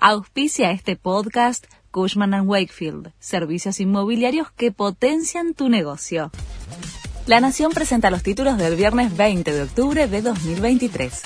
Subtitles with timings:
[0.00, 6.30] Auspicia este podcast Cushman⁇ Wakefield, servicios inmobiliarios que potencian tu negocio.
[7.26, 11.20] La Nación presenta los títulos del viernes 20 de octubre de 2023.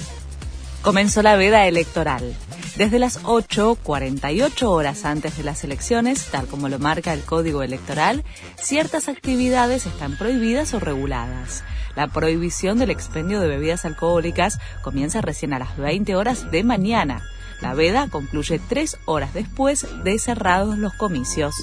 [0.81, 2.35] Comenzó la veda electoral.
[2.77, 7.63] Desde las 8, 48 horas antes de las elecciones, tal como lo marca el Código
[7.63, 8.25] Electoral,
[8.57, 11.63] ciertas actividades están prohibidas o reguladas.
[11.95, 17.23] La prohibición del expendio de bebidas alcohólicas comienza recién a las 20 horas de mañana.
[17.63, 21.55] La veda concluye tres horas después de cerrados los comicios.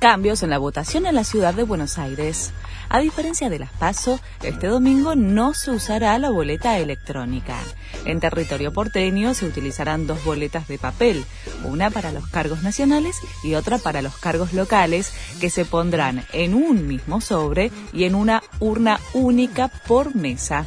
[0.00, 2.52] Cambios en la votación en la ciudad de Buenos Aires.
[2.88, 7.56] A diferencia de las PASO, este domingo no se usará la boleta electrónica.
[8.04, 11.24] En territorio porteño se utilizarán dos boletas de papel,
[11.64, 16.54] una para los cargos nacionales y otra para los cargos locales, que se pondrán en
[16.54, 20.66] un mismo sobre y en una urna única por mesa.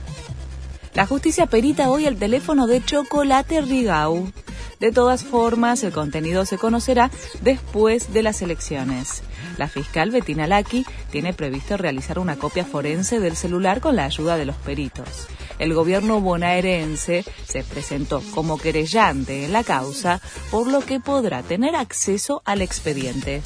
[0.97, 4.31] La justicia perita hoy el teléfono de Chocolate Rigau.
[4.79, 7.09] De todas formas, el contenido se conocerá
[7.41, 9.23] después de las elecciones.
[9.57, 14.37] La fiscal Bettina Laki tiene previsto realizar una copia forense del celular con la ayuda
[14.37, 15.27] de los peritos.
[15.57, 21.75] El gobierno bonaerense se presentó como querellante en la causa, por lo que podrá tener
[21.75, 23.41] acceso al expediente.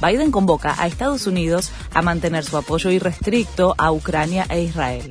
[0.00, 5.10] Biden convoca a Estados Unidos a mantener su apoyo irrestricto a Ucrania e Israel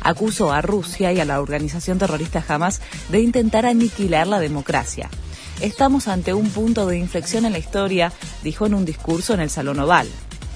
[0.00, 5.10] acusó a Rusia y a la organización terrorista Hamas de intentar aniquilar la democracia.
[5.60, 9.50] Estamos ante un punto de inflexión en la historia, dijo en un discurso en el
[9.50, 10.08] Salón Oval.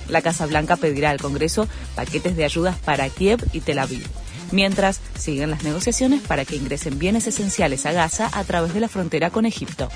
[0.08, 4.06] La Casa Blanca pedirá al Congreso paquetes de ayudas para Kiev y Tel Aviv,
[4.52, 8.88] mientras siguen las negociaciones para que ingresen bienes esenciales a Gaza a través de la
[8.88, 9.88] frontera con Egipto.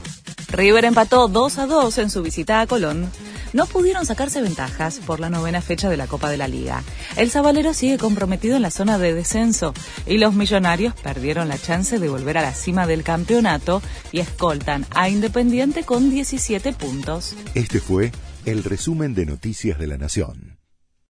[0.49, 3.11] River empató 2 a 2 en su visita a Colón
[3.57, 6.83] no pudieron sacarse ventajas por la novena fecha de la Copa de la Liga.
[7.17, 9.73] El Zabalero sigue comprometido en la zona de descenso
[10.07, 13.81] y los millonarios perdieron la chance de volver a la cima del campeonato
[14.13, 17.35] y escoltan a Independiente con 17 puntos.
[17.55, 18.13] Este fue
[18.45, 20.56] el resumen de Noticias de la Nación.